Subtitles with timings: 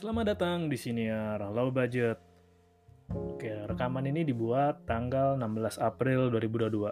[0.00, 2.16] Selamat datang di sini ya Low Budget.
[3.12, 6.88] Oke, rekaman ini dibuat tanggal 16 April 2022,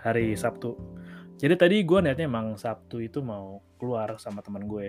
[0.00, 0.72] hari Sabtu.
[1.36, 4.88] Jadi tadi gue niatnya emang Sabtu itu mau keluar sama teman gue.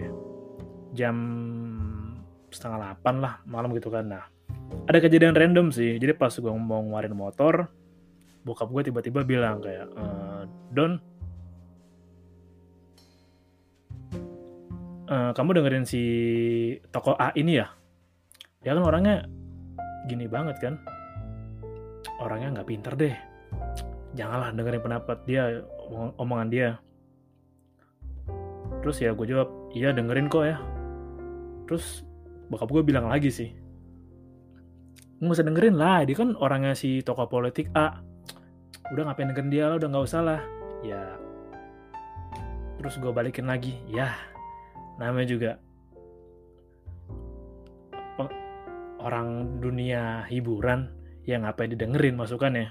[0.96, 1.20] Jam
[2.56, 4.08] setengah 8 lah malam gitu kan.
[4.08, 4.32] Nah,
[4.88, 6.00] ada kejadian random sih.
[6.00, 7.68] Jadi pas gue mau ngeluarin motor,
[8.48, 10.06] bokap gue tiba-tiba bilang kayak, e,
[10.72, 11.04] Don,
[15.12, 16.04] uh, kamu dengerin si
[16.90, 17.68] toko A ini ya?
[18.64, 19.28] Dia kan orangnya
[20.08, 20.80] gini banget kan.
[22.24, 23.16] Orangnya nggak pinter deh.
[24.16, 25.64] Janganlah dengerin pendapat dia,
[26.16, 26.70] omongan dia.
[28.82, 30.58] Terus ya gue jawab, iya dengerin kok ya.
[31.68, 32.04] Terus
[32.52, 33.48] bokap gue bilang lagi sih,
[35.24, 38.04] nggak usah dengerin lah, dia kan orangnya si tokoh politik A.
[38.92, 40.42] Udah ngapain dengerin dia lah, udah nggak usah lah.
[40.84, 41.16] Ya,
[42.76, 44.12] terus gue balikin lagi, ya
[45.02, 45.52] namanya juga
[49.02, 50.86] orang dunia hiburan
[51.26, 52.70] yang ngapain didengerin masukannya.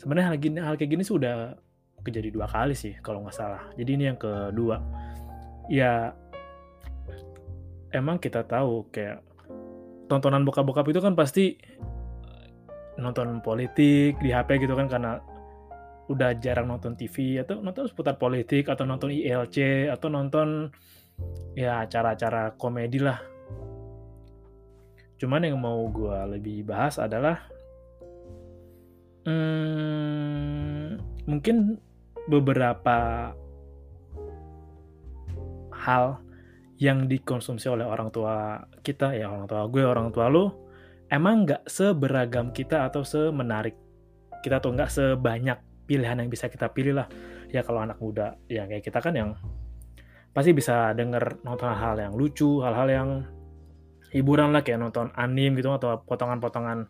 [0.00, 1.60] Sebenarnya hal, hal kayak gini sudah
[2.00, 3.68] kejadi dua kali sih kalau nggak salah.
[3.76, 4.80] Jadi ini yang kedua.
[5.68, 6.16] Ya
[7.92, 9.20] emang kita tahu kayak
[10.08, 11.60] tontonan bokap-bokap itu kan pasti
[12.96, 15.20] nonton politik di HP gitu kan karena
[16.08, 20.72] udah jarang nonton TV atau nonton seputar politik atau nonton ILC atau nonton
[21.52, 23.20] ya acara-acara komedi lah.
[25.20, 27.44] Cuman yang mau gue lebih bahas adalah
[29.28, 30.96] hmm,
[31.28, 31.76] mungkin
[32.28, 33.30] beberapa
[35.74, 36.20] hal
[36.78, 40.68] yang dikonsumsi oleh orang tua kita ya orang tua gue orang tua lo
[41.10, 43.74] emang nggak seberagam kita atau semenarik
[44.44, 45.58] kita tuh nggak sebanyak
[45.88, 47.08] pilihan yang bisa kita pilih lah.
[47.48, 49.32] Ya kalau anak muda ya kayak kita kan yang
[50.36, 53.08] pasti bisa denger nonton hal-hal yang lucu hal-hal yang
[54.12, 56.84] hiburan lah kayak nonton anim gitu atau potongan-potongan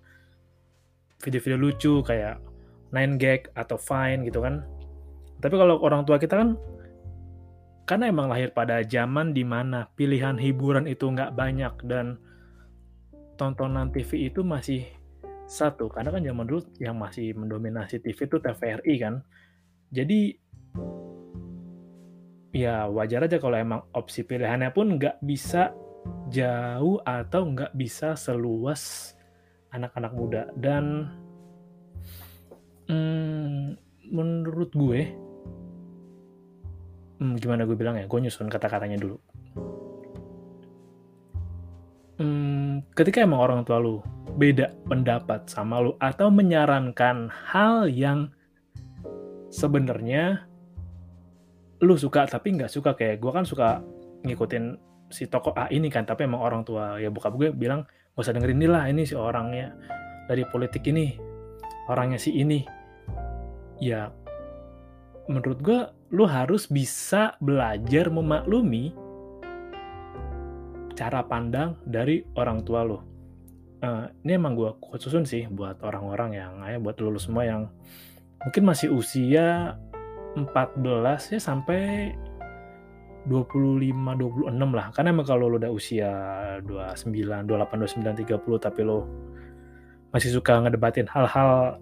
[1.23, 2.43] video-video lucu kayak
[2.91, 4.67] nine gag atau fine gitu kan.
[5.39, 6.59] Tapi kalau orang tua kita kan
[7.87, 12.21] karena emang lahir pada zaman di mana pilihan hiburan itu nggak banyak dan
[13.39, 14.85] tontonan TV itu masih
[15.49, 19.25] satu karena kan zaman dulu yang masih mendominasi TV itu TVRI kan.
[19.89, 20.37] Jadi
[22.53, 25.73] ya wajar aja kalau emang opsi pilihannya pun nggak bisa
[26.29, 29.17] jauh atau nggak bisa seluas
[29.73, 30.43] anak-anak muda.
[30.53, 31.09] Dan
[32.93, 33.81] hmm,
[34.13, 35.01] menurut gue
[37.25, 39.17] hmm, gimana gue bilang ya gue nyusun kata-katanya dulu.
[42.19, 42.58] Hmm,
[42.95, 44.03] ketika emang orang tua lu
[44.39, 48.31] beda pendapat sama lu atau menyarankan hal yang
[49.49, 50.47] sebenarnya
[51.83, 53.83] lu suka tapi nggak suka kayak gue kan suka
[54.27, 54.77] ngikutin
[55.09, 58.35] si toko A ini kan tapi emang orang tua ya bokap gue bilang gak usah
[58.35, 59.73] dengerin ini lah ini si orangnya
[60.29, 61.29] dari politik ini
[61.89, 62.63] orangnya si ini.
[63.81, 64.13] Ya
[65.27, 65.81] menurut gue
[66.13, 68.97] lu harus bisa belajar memaklumi
[70.99, 76.53] cara pandang dari orang tua lu uh, ini emang gue khususun sih buat orang-orang yang
[76.67, 77.71] ya buat lulus semua yang
[78.43, 79.79] mungkin masih usia
[80.35, 82.15] 14 ya sampai
[83.27, 84.87] 25 26 lah.
[84.95, 86.11] Karena emang kalau lo udah usia
[86.65, 89.05] 29 28 29 30 tapi lo
[90.15, 91.77] masih suka ngedebatin hal-hal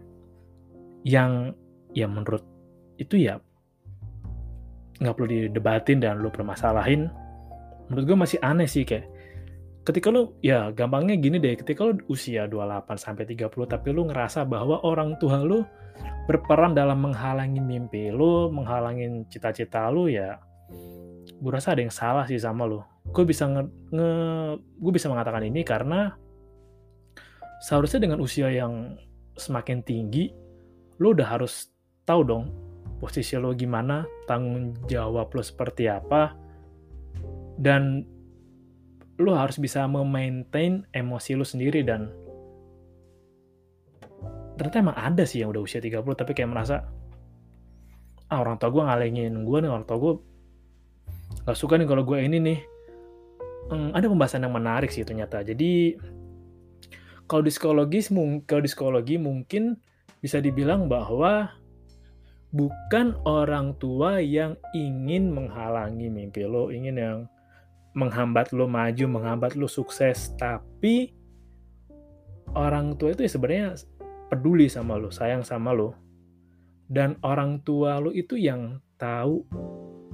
[1.07, 1.55] yang
[1.95, 2.43] ya menurut
[2.99, 3.39] itu ya
[4.99, 7.07] nggak perlu didebatin dan lo permasalahin
[7.88, 9.06] menurut gue masih aneh sih kayak
[9.87, 14.43] ketika lu ya gampangnya gini deh ketika lu usia 28 sampai 30 tapi lu ngerasa
[14.43, 15.62] bahwa orang tua lu
[16.27, 20.43] berperan dalam menghalangi mimpi lu, menghalangi cita-cita lu ya
[21.37, 23.62] gue rasa ada yang salah sih sama lo gue bisa nge,
[23.94, 24.11] nge
[24.83, 26.19] gue bisa mengatakan ini karena
[27.62, 28.99] seharusnya dengan usia yang
[29.38, 30.35] semakin tinggi
[30.99, 31.71] lo udah harus
[32.03, 32.44] tahu dong
[32.99, 36.46] posisi lo gimana tanggung jawab lo seperti apa
[37.56, 38.05] dan
[39.17, 42.12] lo harus bisa memaintain emosi lo sendiri dan
[44.56, 46.85] ternyata emang ada sih yang udah usia 30 tapi kayak merasa
[48.26, 50.12] ah orang tua gue ngalengin gue nih orang tua gue
[51.47, 52.61] gak suka nih kalau gue ini nih.
[53.67, 55.99] Hmm, ada pembahasan yang menarik sih ternyata jadi
[57.26, 58.14] kalau di psikologis
[58.47, 59.75] kalau di psikologi mungkin
[60.23, 61.50] bisa dibilang bahwa
[62.55, 67.19] bukan orang tua yang ingin menghalangi mimpi lo ingin yang
[67.97, 71.17] menghambat lo maju menghambat lo sukses tapi
[72.57, 73.69] orang tua itu ya sebenarnya
[74.33, 75.95] peduli sama lo, sayang sama lo.
[76.87, 79.43] Dan orang tua lo itu yang tahu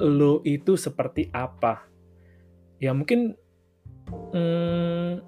[0.00, 1.84] lo itu seperti apa.
[2.82, 3.36] Ya mungkin
[4.34, 5.22] hmm,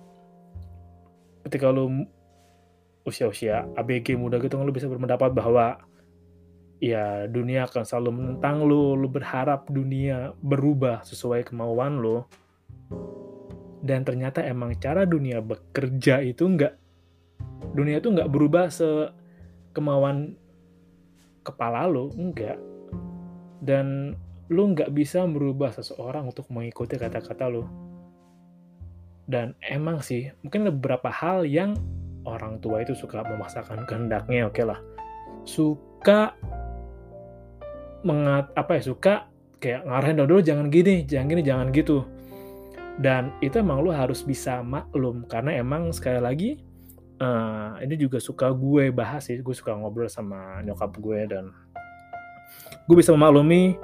[1.46, 1.88] ketika lo
[3.04, 5.76] usia-usia ABG muda gitu lo bisa berpendapat bahwa
[6.80, 12.26] ya dunia akan selalu menentang lo, lo berharap dunia berubah sesuai kemauan lo.
[13.84, 16.80] Dan ternyata emang cara dunia bekerja itu enggak
[17.72, 19.12] dunia itu nggak berubah se
[19.72, 20.36] kemauan
[21.44, 22.56] kepala lo enggak
[23.64, 24.16] dan
[24.52, 27.64] lo nggak bisa merubah seseorang untuk mengikuti kata-kata lo.
[29.24, 31.72] Dan emang sih mungkin beberapa hal yang
[32.28, 34.80] orang tua itu suka memaksakan kehendaknya oke okay lah.
[35.48, 36.36] Suka
[38.04, 39.14] mengat apa ya suka
[39.64, 42.04] kayak ngarahin dulu jangan gini jangan gini jangan gitu
[43.02, 46.50] dan itu emang lo harus bisa maklum karena emang sekali lagi
[47.18, 51.50] uh, ini juga suka gue bahas sih gue suka ngobrol sama nyokap gue dan
[52.86, 53.74] gue bisa memaklumi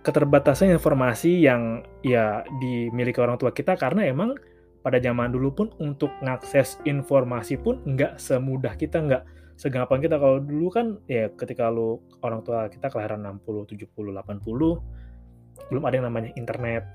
[0.00, 4.38] keterbatasan informasi yang ya dimiliki orang tua kita karena emang
[4.86, 9.22] pada zaman dulu pun untuk mengakses informasi pun nggak semudah kita nggak
[9.58, 10.14] segampang kita.
[10.14, 15.94] Kalau dulu kan ya ketika lu orang tua kita kelahiran 60, 70, 80 belum ada
[15.98, 16.86] yang namanya internet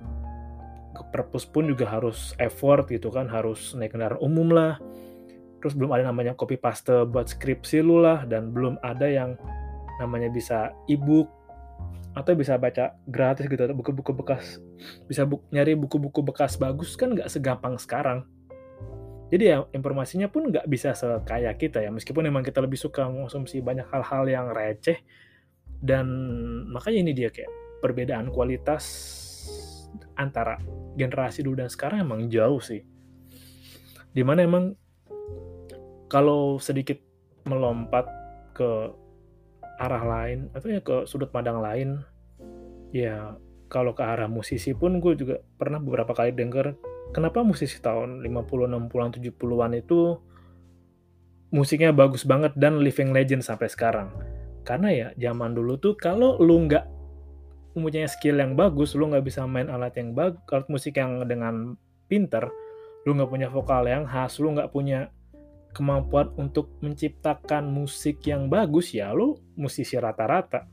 [0.91, 4.77] ke perpus pun juga harus effort gitu kan harus naik kendaraan umum lah.
[5.61, 9.37] Terus belum ada namanya copy paste buat skripsi lu lah dan belum ada yang
[10.01, 11.29] namanya bisa ebook
[12.11, 14.59] atau bisa baca gratis gitu atau buku-buku bekas
[15.07, 18.27] bisa bu nyari buku-buku bekas bagus kan nggak segampang sekarang.
[19.31, 23.63] Jadi ya informasinya pun nggak bisa sekaya kita ya meskipun memang kita lebih suka mengonsumsi
[23.63, 24.99] banyak hal-hal yang receh.
[25.81, 26.05] Dan
[26.67, 27.47] makanya ini dia kayak
[27.79, 28.83] perbedaan kualitas
[30.15, 30.57] antara
[30.95, 32.83] generasi dulu dan sekarang emang jauh sih.
[34.11, 34.75] Di mana emang
[36.11, 36.99] kalau sedikit
[37.47, 38.05] melompat
[38.51, 38.91] ke
[39.81, 42.03] arah lain atau ya ke sudut pandang lain
[42.93, 43.33] ya
[43.71, 46.75] kalau ke arah musisi pun gue juga pernah beberapa kali denger
[47.15, 50.19] kenapa musisi tahun 50 60-an 70-an itu
[51.51, 54.11] musiknya bagus banget dan living legend sampai sekarang.
[54.63, 56.87] Karena ya zaman dulu tuh kalau lu nggak
[57.73, 61.79] mempunyai skill yang bagus lu nggak bisa main alat yang bagus alat musik yang dengan
[62.11, 62.51] pinter
[63.07, 65.09] lu nggak punya vokal yang khas lu nggak punya
[65.71, 70.67] kemampuan untuk menciptakan musik yang bagus ya lu musisi rata-rata.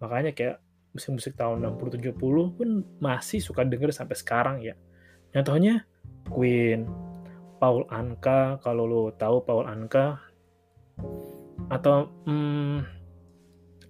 [0.00, 0.58] Makanya kayak
[0.92, 2.16] musik-musik tahun 60-70
[2.56, 2.68] pun
[3.00, 4.74] masih suka denger sampai sekarang ya.
[5.32, 5.84] Contohnya
[6.28, 6.88] Queen
[7.60, 10.20] Paul Anka kalau lu tahu Paul Anka.
[11.68, 12.84] Atau hmm,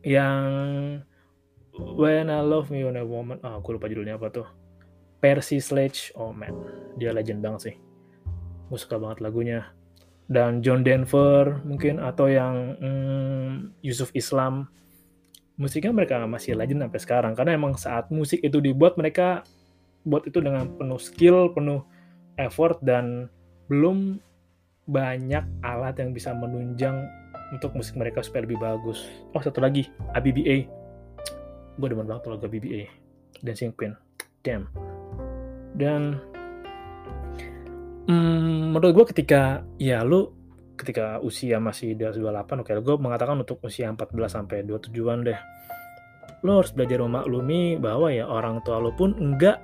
[0.07, 0.43] yang
[1.73, 3.41] When I Love Me When a Woman.
[3.41, 4.49] Ah oh, gue lupa judulnya apa tuh.
[5.25, 6.53] Percy Sledge oh man.
[7.01, 7.75] Dia legend banget sih.
[8.69, 9.73] Gue suka banget lagunya.
[10.29, 14.69] Dan John Denver mungkin atau yang hmm, Yusuf Islam.
[15.57, 17.33] Musiknya mereka masih legend sampai sekarang.
[17.33, 19.45] Karena emang saat musik itu dibuat mereka
[20.05, 21.87] buat itu dengan penuh skill penuh
[22.35, 23.31] effort dan
[23.71, 24.19] belum
[24.91, 27.07] banyak alat yang bisa menunjang
[27.55, 29.09] untuk musik mereka supaya lebih bagus.
[29.33, 29.89] Oh satu lagi.
[30.17, 30.82] ABBA
[31.79, 32.83] gue demen banget lagu ABBA
[33.41, 33.97] Dancing Queen
[34.45, 34.69] damn
[35.77, 36.21] dan
[38.03, 40.35] Hmm, menurut gue ketika ya lu
[40.75, 45.39] ketika usia masih di atas 28 oke gue mengatakan untuk usia 14 sampai 27-an deh.
[46.43, 49.63] Lo harus belajar memaklumi bahwa ya orang tua lo pun enggak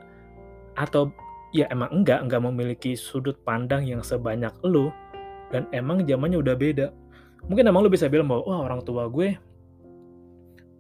[0.79, 1.11] atau
[1.51, 4.95] ya emang enggak enggak memiliki sudut pandang yang sebanyak lo
[5.51, 6.87] dan emang zamannya udah beda.
[7.51, 9.35] Mungkin emang lo bisa bilang bahwa wah orang tua gue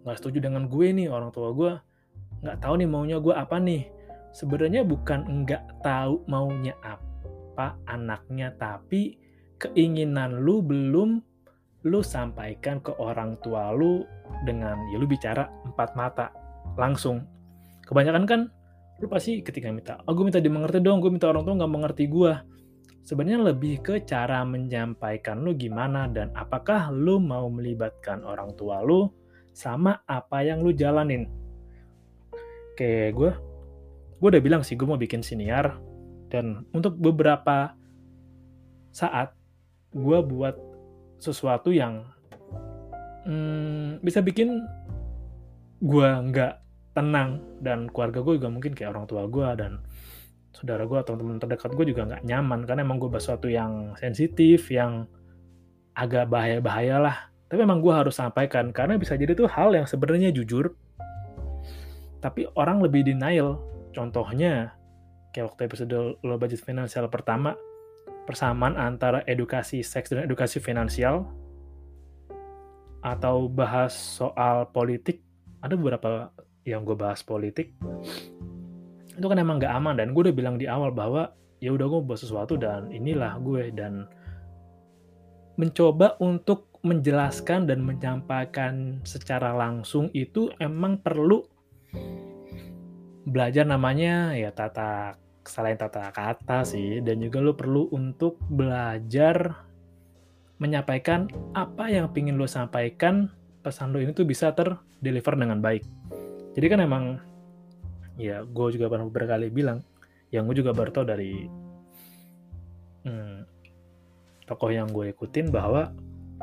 [0.08, 1.72] nggak setuju dengan gue nih orang tua gue
[2.40, 3.84] nggak tahu nih maunya gue apa nih.
[4.32, 9.18] Sebenarnya bukan enggak tahu maunya apa anaknya, tapi
[9.58, 11.18] keinginan lu belum
[11.86, 14.04] lu sampaikan ke orang tua lu
[14.46, 16.26] dengan ya lu bicara empat mata
[16.78, 17.24] langsung.
[17.88, 18.40] kebanyakan kan
[19.00, 22.04] lu pasti ketika minta oh gue minta dimengerti dong gue minta orang tua nggak mengerti
[22.04, 22.32] gue
[23.00, 29.08] sebenarnya lebih ke cara menyampaikan lu gimana dan apakah lu mau melibatkan orang tua lu
[29.58, 31.26] sama apa yang lu jalanin.
[32.78, 33.30] Kayak gue
[34.22, 35.74] gue udah bilang sih gue mau bikin siniar.
[36.30, 37.74] Dan untuk beberapa
[38.94, 39.34] saat
[39.90, 40.54] gue buat
[41.18, 42.06] sesuatu yang
[43.26, 44.62] hmm, bisa bikin
[45.82, 46.54] gue nggak
[46.94, 47.42] tenang.
[47.58, 49.82] Dan keluarga gue juga mungkin kayak orang tua gue dan
[50.54, 52.62] saudara gue atau teman terdekat gue juga nggak nyaman.
[52.62, 55.10] Karena emang gue bahas sesuatu yang sensitif yang
[55.98, 60.32] agak bahaya-bahaya lah tapi emang gue harus sampaikan karena bisa jadi tuh hal yang sebenarnya
[60.32, 60.76] jujur
[62.18, 63.62] tapi orang lebih denial.
[63.94, 64.74] Contohnya
[65.30, 67.54] kayak waktu episode low budget finansial pertama
[68.26, 71.24] persamaan antara edukasi seks dan edukasi finansial
[73.00, 75.22] atau bahas soal politik.
[75.62, 76.30] Ada beberapa
[76.66, 77.74] yang gue bahas politik.
[79.14, 82.00] Itu kan emang gak aman dan gue udah bilang di awal bahwa ya udah gue
[82.06, 84.06] bahas sesuatu dan inilah gue dan
[85.58, 91.42] mencoba untuk menjelaskan dan menyampaikan secara langsung itu emang perlu
[93.28, 99.64] belajar namanya ya tata selain tata kata sih dan juga lo perlu untuk belajar
[100.60, 103.32] menyampaikan apa yang pingin lo sampaikan
[103.64, 105.82] pesan lo ini tuh bisa terdeliver dengan baik.
[106.54, 107.04] Jadi kan emang
[108.18, 109.80] ya gue juga pernah berkali bilang
[110.34, 111.46] yang gue juga baru tahu dari
[113.06, 113.38] hmm,
[114.44, 115.94] tokoh yang gue ikutin bahwa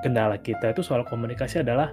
[0.03, 1.91] kendala kita itu soal komunikasi adalah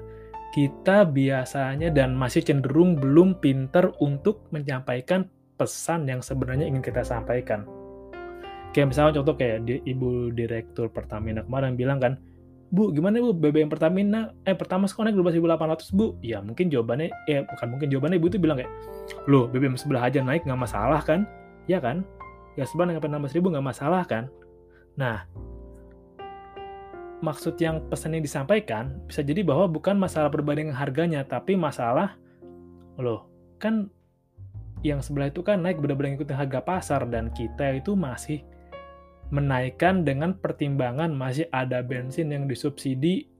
[0.52, 5.25] kita biasanya dan masih cenderung belum pinter untuk menyampaikan
[5.56, 7.64] pesan yang sebenarnya ingin kita sampaikan.
[8.73, 12.16] Kayak misalnya contoh kayak di, ibu direktur Pertamina kemarin bilang kan,
[12.73, 16.16] Bu, gimana Bu BBM Pertamina eh pertama naik 12.800 Bu?
[16.25, 18.73] Ya mungkin jawabannya eh bukan mungkin jawabannya Ibu itu bilang kayak,
[19.28, 21.28] "Loh, BBM sebelah aja naik nggak masalah kan?"
[21.68, 22.00] Ya kan?
[22.56, 24.32] Ya sebelah naik 16.000 nggak masalah kan?
[24.97, 25.25] Nah,
[27.23, 32.19] maksud yang pesan yang disampaikan bisa jadi bahwa bukan masalah perbandingan harganya, tapi masalah
[32.99, 33.31] loh,
[33.62, 33.88] kan
[34.83, 38.43] yang sebelah itu kan naik benar-benar ngikutin harga pasar dan kita itu masih
[39.33, 43.31] menaikkan dengan pertimbangan masih ada bensin yang disubsidi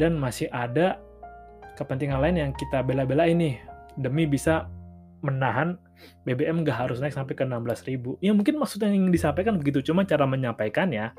[0.00, 0.98] dan masih ada
[1.78, 3.60] kepentingan lain yang kita bela-bela ini
[4.00, 4.66] demi bisa
[5.20, 5.76] menahan
[6.24, 8.24] BBM nggak harus naik sampai ke 16.000.
[8.24, 11.12] Ya mungkin maksudnya yang disampaikan begitu, cuma cara menyampaikannya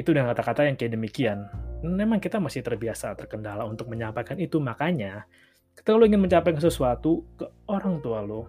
[0.00, 1.44] itu dengan kata-kata yang kayak demikian.
[1.84, 5.28] Memang kita masih terbiasa terkendala untuk menyampaikan itu, makanya
[5.76, 8.48] ketika lo ingin menyampaikan sesuatu ke orang tua lo,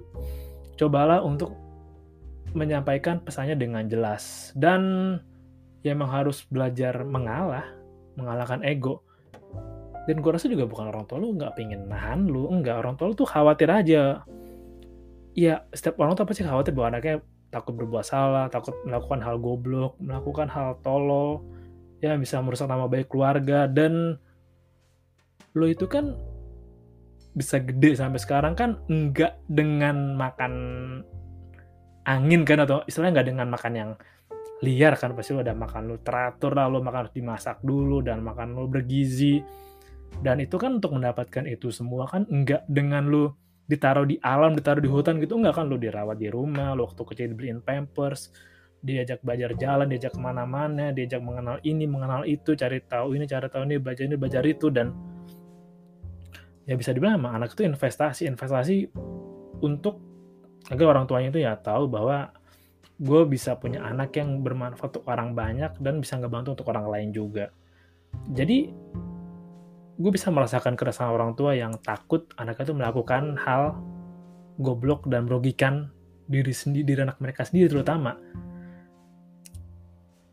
[0.79, 1.51] cobalah untuk
[2.55, 4.55] menyampaikan pesannya dengan jelas.
[4.55, 5.19] Dan
[5.83, 7.67] ya emang harus belajar mengalah
[8.15, 9.03] mengalahkan ego.
[10.07, 13.11] Dan gue rasa juga bukan orang tua lu nggak pengen nahan lu enggak orang tua
[13.11, 14.23] lu tuh khawatir aja.
[15.35, 19.99] Ya setiap orang tuh pasti khawatir bahwa anaknya takut berbuat salah takut melakukan hal goblok
[19.99, 21.43] melakukan hal tolol
[22.01, 23.69] ya bisa merusak nama baik keluarga.
[23.69, 24.17] Dan
[25.53, 26.17] lo itu kan
[27.31, 30.53] bisa gede sampai sekarang kan enggak dengan makan
[32.03, 33.91] angin kan atau istilahnya nggak dengan makan yang
[34.65, 35.13] liar kan.
[35.13, 38.65] Pasti lo ada makan lo teratur lah lo makan harus dimasak dulu dan makan lo
[38.67, 39.39] bergizi.
[40.11, 43.37] Dan itu kan untuk mendapatkan itu semua kan enggak dengan lo
[43.71, 47.07] ditaruh di alam ditaruh di hutan gitu enggak kan lo dirawat di rumah lo waktu
[47.07, 48.35] kecil dibeliin pampers
[48.83, 53.47] diajak belajar jalan diajak ke mana-mana diajak mengenal ini mengenal itu cari tahu ini cari
[53.47, 54.91] tahu ini belajar ini belajar itu dan
[56.67, 58.91] ya bisa dibilang emang anak itu investasi investasi
[59.63, 60.03] untuk
[60.67, 62.35] agar orang tuanya itu ya tahu bahwa
[63.01, 67.09] gue bisa punya anak yang bermanfaat untuk orang banyak dan bisa ngebantu untuk orang lain
[67.09, 67.49] juga.
[68.29, 68.69] Jadi
[70.01, 73.77] gue bisa merasakan keresahan orang tua yang takut anaknya itu melakukan hal
[74.57, 75.93] goblok dan merugikan
[76.25, 78.17] diri sendiri, diri anak mereka sendiri terutama.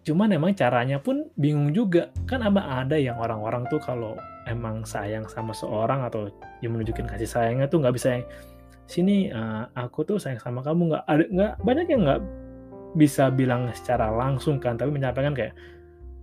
[0.07, 2.09] Cuman emang caranya pun bingung juga.
[2.25, 4.17] Kan abang ada yang orang-orang tuh kalau
[4.49, 6.33] emang sayang sama seorang atau
[6.65, 8.25] yang menunjukin kasih sayangnya tuh nggak bisa yang
[8.89, 12.21] sini uh, aku tuh sayang sama kamu nggak ada nggak banyak yang nggak
[12.97, 15.53] bisa bilang secara langsung kan tapi menyampaikan kayak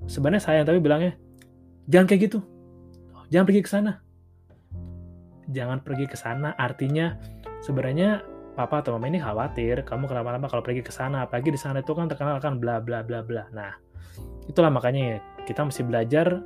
[0.10, 1.14] sebenarnya sayang tapi bilangnya
[1.86, 2.42] jangan kayak gitu
[3.36, 3.92] jangan pergi ke sana.
[5.51, 6.56] Jangan pergi ke sana.
[6.56, 7.20] Artinya
[7.60, 8.24] sebenarnya
[8.56, 11.92] papa atau mama ini khawatir kamu kenapa-napa kalau pergi ke sana apalagi di sana itu
[11.92, 13.51] kan terkenal kan bla bla bla bla.
[13.51, 13.75] Nah
[14.48, 16.39] itulah makanya kita mesti belajar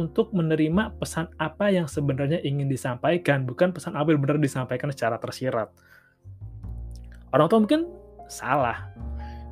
[0.00, 5.20] untuk menerima pesan apa yang sebenarnya ingin disampaikan, bukan pesan apa yang benar disampaikan secara
[5.20, 5.68] tersirat.
[7.34, 7.90] Orang tua mungkin
[8.30, 8.90] salah,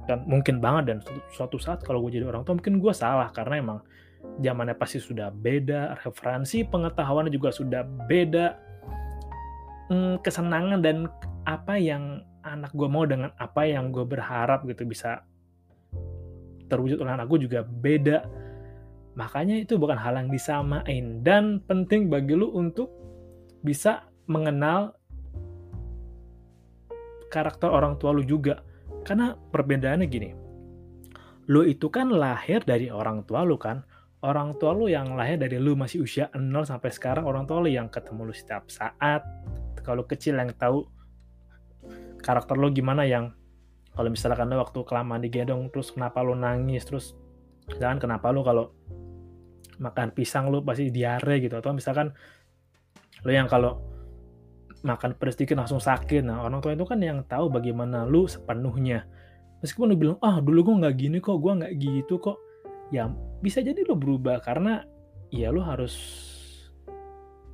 [0.08, 0.98] dan mungkin banget dan
[1.36, 3.78] suatu saat kalau gue jadi orang tua mungkin gue salah karena emang
[4.38, 8.46] zamannya pasti sudah beda, referensi pengetahuannya juga sudah beda.
[9.88, 11.08] mm, kesenangan dan
[11.48, 15.24] apa yang anak gue mau dengan apa yang gue berharap gitu bisa
[16.68, 18.28] terwujud oleh anak gue juga beda.
[19.16, 21.24] Makanya itu bukan hal yang disamain.
[21.24, 22.92] Dan penting bagi lu untuk
[23.64, 24.92] bisa mengenal
[27.32, 28.60] karakter orang tua lu juga.
[29.02, 30.30] Karena perbedaannya gini
[31.48, 33.80] lu itu kan lahir dari orang tua lu kan
[34.22, 37.70] orang tua lu yang lahir dari lu masih usia 0 sampai sekarang orang tua lu
[37.70, 39.22] yang ketemu lu setiap saat.
[39.86, 40.84] Kalau kecil yang tahu
[42.18, 43.30] karakter lu gimana yang
[43.94, 47.14] kalau misalkan lu waktu kelamaan digendong terus kenapa lu nangis terus
[47.78, 48.74] jangan kenapa lu kalau
[49.78, 51.54] makan pisang lu pasti diare gitu.
[51.54, 52.10] Atau misalkan
[53.22, 53.78] lu yang kalau
[54.82, 56.26] makan pedas dikit langsung sakit.
[56.26, 59.06] Nah orang tua itu kan yang tahu bagaimana lu sepenuhnya.
[59.62, 62.47] Meskipun lu bilang ah dulu gue nggak gini kok gue nggak gitu kok
[62.94, 64.82] ya bisa jadi lu berubah karena
[65.28, 65.94] ya lu harus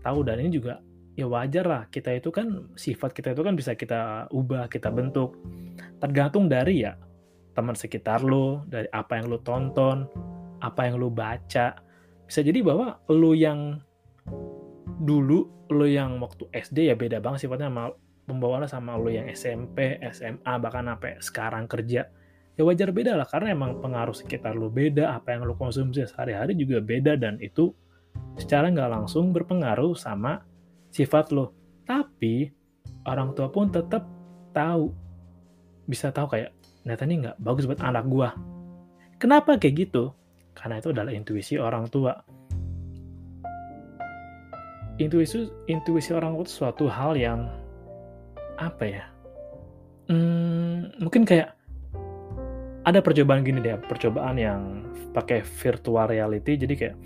[0.04, 0.80] tahu dan ini juga
[1.14, 1.82] ya wajar lah.
[1.88, 5.38] Kita itu kan sifat kita itu kan bisa kita ubah kita bentuk.
[5.98, 6.98] Tergantung dari ya
[7.54, 10.06] teman sekitar lu dari apa yang lu tonton
[10.60, 11.78] apa yang lu baca.
[12.24, 13.78] Bisa jadi bahwa lu yang
[15.04, 17.92] dulu lu yang waktu SD ya beda banget sifatnya sama
[18.24, 22.08] pembawaannya sama lu yang SMP, SMA, bahkan sampai sekarang kerja.
[22.54, 26.54] Ya wajar beda lah, karena emang pengaruh sekitar lu beda, apa yang lu konsumsi sehari-hari
[26.54, 27.74] juga beda, dan itu
[28.38, 30.46] secara nggak langsung berpengaruh sama
[30.94, 31.50] sifat lu.
[31.82, 32.46] Tapi,
[33.10, 34.06] orang tua pun tetap
[34.54, 34.94] tahu,
[35.90, 36.54] bisa tahu kayak,
[36.86, 38.30] ternyata ini nggak bagus buat anak gua.
[39.18, 40.14] Kenapa kayak gitu?
[40.54, 42.14] Karena itu adalah intuisi orang tua
[44.98, 47.50] intuisi intuisi orang tua itu suatu hal yang
[48.54, 49.04] apa ya
[50.06, 51.58] hmm, mungkin kayak
[52.84, 54.60] ada percobaan gini deh percobaan yang
[55.16, 56.60] pakai virtual reality.
[56.60, 56.96] Jadi kayak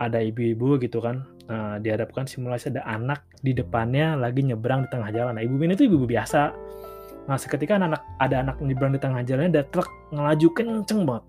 [0.00, 5.10] ada ibu-ibu gitu kan nah, dihadapkan simulasi ada anak di depannya lagi nyebrang di tengah
[5.12, 5.36] jalan.
[5.36, 6.42] Nah ibu ini tuh ibu, -ibu biasa.
[7.28, 11.24] Nah seketika anak ada anak nyebrang di tengah jalan ada truk ngelaju kenceng banget.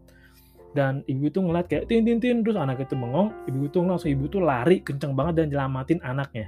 [0.71, 3.33] Dan ibu itu ngeliat kayak tin tin tin terus anak itu bengong.
[3.49, 6.47] Ibu itu langsung ibu itu lari kenceng banget dan nyelamatin anaknya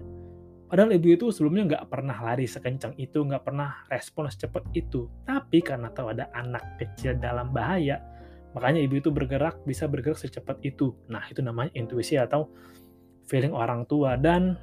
[0.73, 5.61] padahal ibu itu sebelumnya nggak pernah lari sekencang itu nggak pernah respon secepat itu tapi
[5.61, 8.01] karena tahu ada anak kecil dalam bahaya
[8.57, 12.49] makanya ibu itu bergerak bisa bergerak secepat itu nah itu namanya intuisi atau
[13.29, 14.57] feeling orang tua dan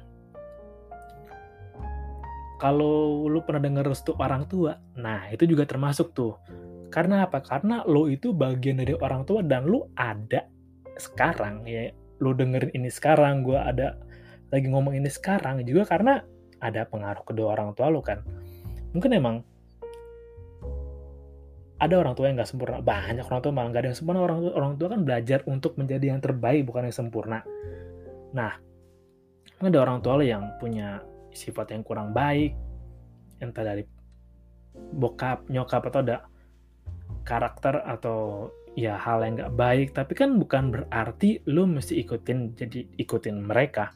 [2.59, 6.35] kalau lu pernah dengar restu orang tua nah itu juga termasuk tuh
[6.91, 7.39] karena apa?
[7.39, 10.43] Karena lo itu bagian dari orang tua dan lo ada
[10.99, 11.87] sekarang ya.
[12.19, 13.95] Lo dengerin ini sekarang, gue ada
[14.51, 16.21] lagi ngomong ini sekarang juga karena
[16.61, 18.21] ada pengaruh kedua orang tua lo kan.
[18.91, 19.35] Mungkin emang
[21.81, 24.19] ada orang tua yang nggak sempurna, banyak orang tua malah nggak ada yang sempurna.
[24.21, 27.41] Orang tua, orang tua kan belajar untuk menjadi yang terbaik bukan yang sempurna.
[28.37, 28.53] Nah,
[29.57, 31.01] ada orang tua lo yang punya
[31.33, 32.53] sifat yang kurang baik,
[33.41, 33.81] entah dari
[34.93, 36.17] bokap, nyokap atau ada
[37.25, 42.87] karakter atau ya hal yang gak baik tapi kan bukan berarti lu mesti ikutin jadi
[42.95, 43.91] ikutin mereka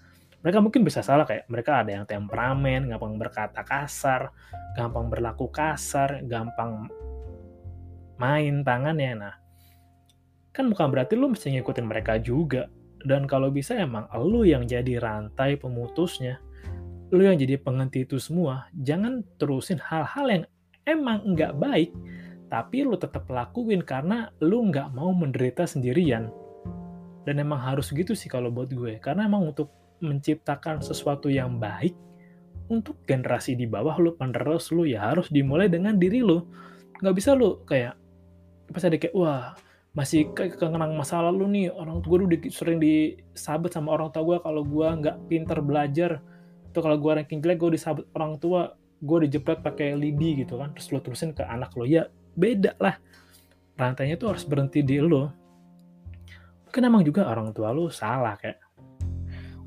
[0.45, 4.29] mereka mungkin bisa salah kayak mereka ada yang temperamen gampang berkata kasar
[4.77, 6.86] gampang berlaku kasar gampang
[8.21, 9.17] main tangannya.
[9.17, 9.36] Nah
[10.53, 12.69] kan bukan berarti lu mesti ngikutin mereka juga.
[13.05, 16.41] Dan kalau bisa emang lu yang jadi rantai pemutusnya
[17.13, 18.69] lu yang jadi penghenti itu semua.
[18.77, 20.43] Jangan terusin hal-hal yang
[20.86, 21.89] emang nggak baik
[22.49, 26.29] tapi lu tetap lakuin karena lu nggak mau menderita sendirian.
[27.25, 31.95] Dan emang harus gitu sih kalau buat gue, karena emang untuk menciptakan sesuatu yang baik
[32.67, 36.41] untuk generasi di bawah lu penerus lu ya harus dimulai dengan diri lu.
[37.01, 37.93] Nggak bisa lu kayak
[38.73, 39.53] pas ada kayak wah
[39.95, 44.23] masih kayak kenang masa lalu nih orang tua gue udah sering disabet sama orang tua
[44.25, 46.12] gue kalau gue nggak pinter belajar.
[46.73, 50.73] Atau kalau gue ranking jelek gue disabet orang tua gue dijepret pakai lidi gitu kan.
[50.73, 52.97] Terus lo terusin ke anak lo ya beda lah.
[53.75, 55.45] Rantainya tuh harus berhenti di lo
[56.75, 58.60] mungkin emang juga orang tua lu salah kayak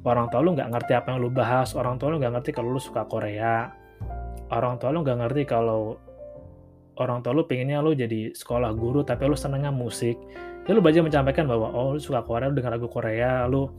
[0.07, 2.75] orang tua lu nggak ngerti apa yang lu bahas orang tua lu nggak ngerti kalau
[2.75, 3.73] lu suka Korea
[4.53, 5.99] orang tua lu nggak ngerti kalau
[6.99, 10.19] orang tua lu pengennya lu jadi sekolah guru tapi lu senengnya musik.
[10.69, 13.73] Ya lu baca menyampaikan bahwa oh lu suka Korea lu dengar lagu Korea lu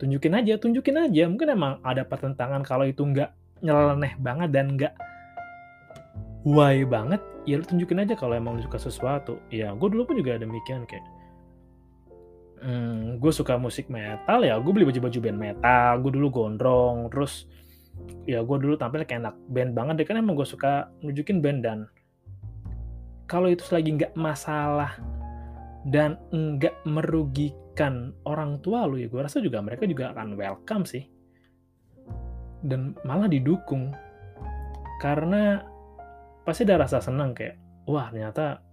[0.00, 1.28] tunjukin aja tunjukin aja.
[1.28, 3.30] Mungkin emang ada pertentangan kalau itu nggak
[3.62, 4.92] nyeleneh banget dan nggak
[6.42, 9.38] why banget ya lu tunjukin aja kalau emang lu suka sesuatu.
[9.52, 11.04] Ya gue dulu pun juga demikian kayak
[12.64, 14.56] hmm, gue suka musik metal ya.
[14.58, 17.46] Gue beli baju-baju band metal gue dulu gondrong terus
[18.26, 20.06] ya gue dulu tampil kayak enak band banget deh.
[20.08, 21.78] Kan emang gue suka nunjukin band dan
[23.28, 24.96] kalau itu lagi nggak masalah
[25.84, 31.04] dan nggak merugikan orang tua lu ya gue rasa juga mereka juga akan welcome sih.
[32.64, 33.92] Dan malah didukung.
[35.04, 35.60] Karena
[36.48, 38.64] pasti ada rasa senang kayak wah ternyata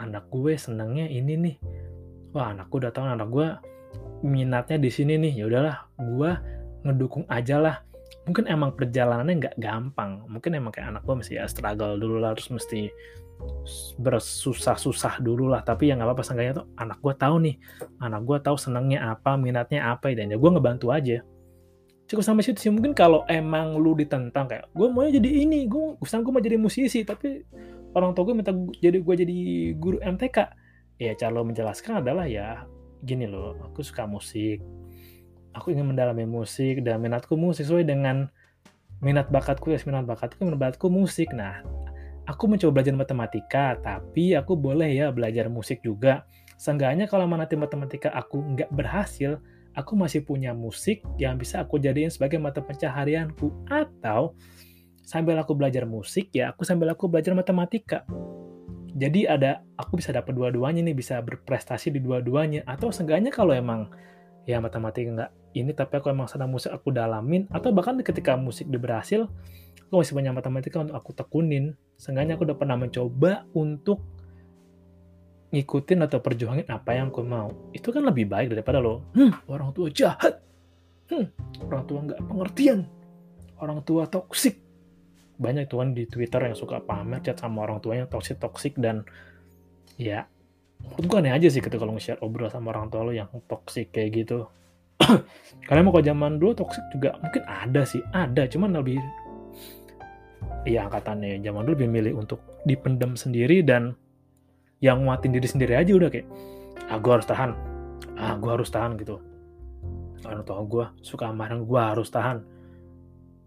[0.00, 1.56] anak gue senangnya ini nih
[2.34, 3.48] wah anakku udah tahu anak gue
[4.22, 5.32] minatnya di sini nih.
[5.42, 6.30] Ya udahlah gue
[6.86, 7.76] ngedukung aja lah.
[8.28, 10.22] Mungkin emang perjalanannya nggak gampang.
[10.28, 12.92] Mungkin emang kayak anak gue mesti ya struggle dulu lah terus mesti
[13.98, 15.64] bersusah-susah dulu lah.
[15.64, 17.56] Tapi yang nggak apa-apa seenggaknya tuh anak gue tahu nih.
[18.04, 21.24] Anak gue tahu senangnya apa minatnya apa dan ya gue ngebantu aja.
[22.06, 22.72] Cukup sampai situ sih.
[22.74, 26.58] Mungkin kalau emang lu ditentang kayak gue mau jadi ini gue misalnya gue mau jadi
[26.60, 27.42] musisi tapi
[27.96, 29.38] orang tua gue minta jadi gue jadi
[29.78, 30.59] guru MTK
[31.00, 32.68] ya cara lo menjelaskan adalah ya
[33.00, 34.60] gini loh aku suka musik.
[35.56, 38.28] Aku ingin mendalami musik dan minatku musik sesuai dengan
[39.00, 41.32] minat bakatku ya minat bakatku minat bakatku musik.
[41.32, 41.64] Nah
[42.28, 46.28] aku mencoba belajar matematika tapi aku boleh ya belajar musik juga.
[46.60, 49.40] Seenggaknya kalau nanti matematika aku nggak berhasil
[49.72, 53.48] aku masih punya musik yang bisa aku jadiin sebagai mata pencaharianku.
[53.72, 54.36] Atau
[55.00, 58.04] sambil aku belajar musik ya aku sambil aku belajar matematika
[58.94, 62.66] jadi ada aku bisa dapat dua-duanya nih bisa berprestasi di dua-duanya.
[62.66, 63.90] Atau seenggaknya kalau emang
[64.48, 67.50] ya matematika nggak ini tapi aku emang senang musik aku dalamin.
[67.50, 69.20] Atau bahkan ketika musik udah berhasil
[69.90, 71.74] aku masih banyak matematika untuk aku tekunin.
[72.00, 74.00] Seenggaknya aku udah pernah mencoba untuk
[75.50, 77.50] ngikutin atau perjuangin apa yang aku mau.
[77.74, 80.38] Itu kan lebih baik daripada lo hmm, orang tua jahat.
[81.10, 81.26] Hmm,
[81.66, 82.86] orang tua nggak pengertian.
[83.60, 84.69] Orang tua toksik
[85.40, 89.08] banyak tuan di Twitter yang suka pamer chat sama orang tuanya toksik toksik dan
[89.96, 90.28] ya
[90.84, 93.88] menurut gue aneh aja sih ketika kalau nge-share obrol sama orang tua lo yang toksik
[93.92, 94.48] kayak gitu.
[95.66, 99.00] Karena mau kalau zaman dulu toksik juga mungkin ada sih ada cuman lebih
[100.68, 103.96] ya angkatannya zaman dulu lebih milih untuk dipendam sendiri dan
[104.84, 106.28] yang nguatin diri sendiri aja udah kayak
[106.92, 107.52] ah gue harus tahan
[108.20, 109.16] ah gue harus tahan gitu.
[110.20, 112.44] Orang tua gue suka marah gue harus tahan.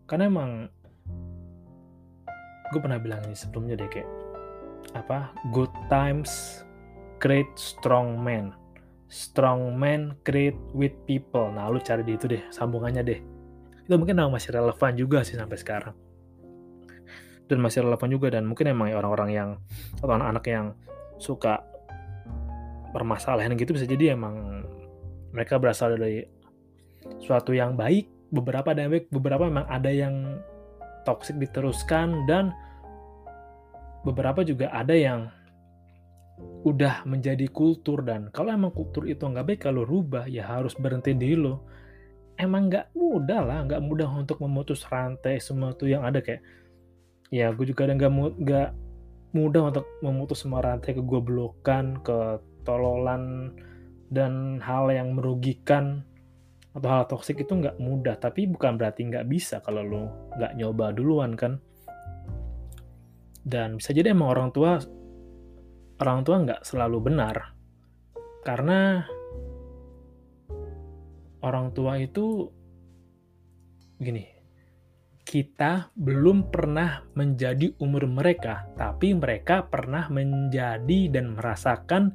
[0.10, 0.50] Karena emang
[2.74, 4.10] gue pernah bilang ini sebelumnya deh kayak
[4.98, 6.66] apa good times
[7.22, 8.52] create strong men.
[9.14, 11.54] Strong men create with people.
[11.54, 13.20] Nah lu cari di itu deh sambungannya deh.
[13.86, 15.96] Itu mungkin masih relevan juga sih sampai sekarang.
[17.46, 19.50] Dan masih relevan juga dan mungkin emang orang-orang yang
[20.02, 20.66] atau anak-anak yang
[21.22, 21.62] suka
[22.92, 24.66] permasalahan gitu bisa jadi emang
[25.34, 26.26] mereka berasal dari
[27.20, 30.42] suatu yang baik beberapa ada yang baik beberapa memang ada yang
[31.04, 32.52] toxic diteruskan dan
[34.04, 35.32] beberapa juga ada yang
[36.64, 38.04] udah menjadi kultur.
[38.04, 41.64] Dan kalau emang kultur itu nggak baik kalau rubah ya harus berhenti di lo.
[42.34, 46.20] Emang nggak mudah lah nggak mudah untuk memutus rantai semua tuh yang ada.
[46.20, 46.42] Kayak
[47.34, 48.12] ya gue juga ada nggak
[48.42, 48.70] nggak
[49.34, 53.54] mudah untuk memutus semua rantai ke gue blokan ke tololan
[54.14, 56.06] dan hal yang merugikan
[56.74, 60.04] atau hal toksik itu nggak mudah tapi bukan berarti nggak bisa kalau lo
[60.38, 61.62] nggak nyoba duluan kan?
[63.44, 64.82] Dan bisa jadi emang orang tua
[66.02, 67.54] orang tua nggak selalu benar.
[68.42, 69.06] Karena
[71.44, 72.50] orang tua itu
[74.00, 74.26] gini
[75.24, 82.12] kita belum pernah menjadi umur mereka tapi mereka pernah menjadi dan merasakan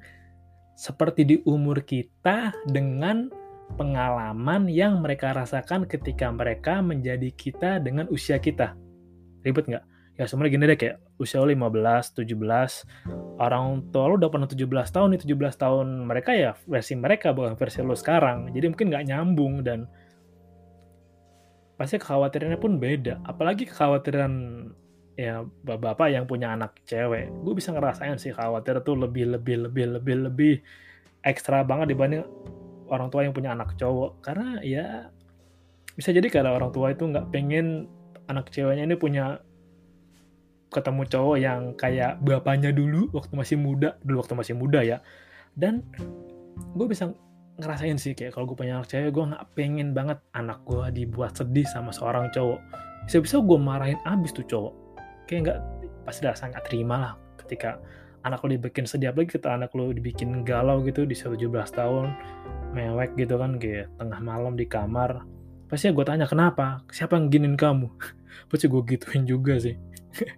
[0.77, 3.33] seperti di umur kita dengan
[3.77, 8.79] pengalaman yang mereka rasakan ketika mereka menjadi kita dengan usia kita.
[9.45, 9.85] Ribet nggak?
[10.19, 14.67] Ya sebenarnya gini deh kayak usia lo 15, 17, orang tua lo udah pernah 17
[14.67, 18.51] tahun nih, 17 tahun mereka ya versi mereka bukan versi lo sekarang.
[18.51, 19.87] Jadi mungkin nggak nyambung dan
[21.79, 23.23] pasti kekhawatirannya pun beda.
[23.23, 24.33] Apalagi kekhawatiran
[25.15, 27.31] ya bapak-bapak yang punya anak cewek.
[27.47, 30.55] Gue bisa ngerasain sih khawatir tuh lebih lebih lebih lebih lebih
[31.23, 32.23] ekstra banget dibanding
[32.89, 34.21] orang tua yang punya anak cowok.
[34.25, 35.09] Karena ya
[35.95, 37.91] bisa jadi karena orang tua itu nggak pengen
[38.29, 39.41] anak ceweknya ini punya
[40.69, 44.99] ketemu cowok yang kayak bapaknya dulu waktu masih muda dulu waktu masih muda ya.
[45.57, 45.83] Dan
[46.77, 47.11] gue bisa
[47.59, 51.35] ngerasain sih kayak kalau gue punya anak cewek gue nggak pengen banget anak gue dibuat
[51.35, 52.61] sedih sama seorang cowok.
[53.09, 54.75] Bisa-bisa gue marahin abis tuh cowok.
[55.27, 55.59] Kayak nggak
[56.05, 57.81] pasti rasa nggak terima lah ketika
[58.29, 62.13] anak lo dibikin sedih apalagi kita anak lo dibikin galau gitu di 17 tahun
[62.77, 65.25] mewek gitu kan kayak tengah malam di kamar.
[65.69, 66.85] Pasti gue tanya kenapa?
[66.89, 67.89] Siapa yang ginin kamu?
[68.49, 69.77] Pasti gue gituin juga sih.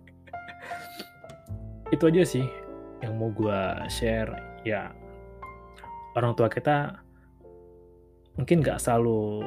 [1.95, 2.47] Itu aja sih
[3.03, 3.59] yang mau gue
[3.91, 4.31] share.
[4.63, 4.95] Ya
[6.15, 7.03] orang tua kita
[8.39, 9.45] mungkin gak selalu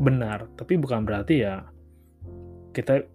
[0.00, 1.64] benar tapi bukan berarti ya
[2.74, 3.06] kita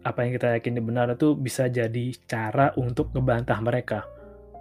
[0.00, 4.00] apa yang kita yakini benar itu bisa jadi cara untuk ngebantah mereka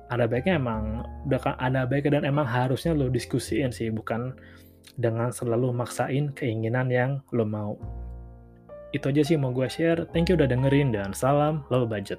[0.10, 4.36] ada baiknya emang udah ada baiknya dan emang harusnya lo diskusiin sih bukan
[4.99, 7.78] dengan selalu maksain keinginan yang lo mau
[8.89, 10.10] itu aja sih mau gue share.
[10.10, 12.17] Thank you udah dengerin dan salam low budget.